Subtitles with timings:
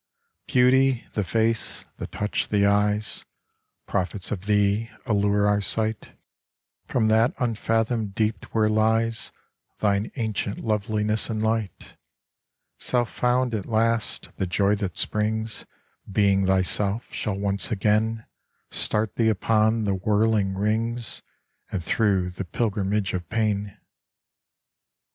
[0.47, 3.23] Beauty, the face, the touch, the eyes,
[3.85, 6.17] Prophets of thee, allure our sight
[6.87, 9.31] From that unfathomed deep where lies
[9.77, 11.97] Thine ancient loveliness and light.
[12.79, 15.65] Self found at last, the joy that springs
[16.11, 18.25] Being thyself, shall once again
[18.71, 21.21] Start thee upon the whirling rings
[21.71, 23.77] And through the pilgrimage of pain.